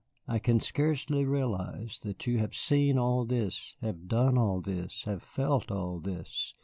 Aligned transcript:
I 0.27 0.39
can 0.39 0.59
scarcely 0.59 1.25
realize 1.25 1.99
that 2.01 2.25
you 2.25 2.39
have 2.39 2.55
seen 2.55 2.97
all 2.97 3.23
this, 3.23 3.75
have 3.83 4.07
done 4.07 4.35
all 4.35 4.59
this, 4.59 5.03
have 5.03 5.21
felt 5.21 5.69
all 5.69 5.99
this. 5.99 6.55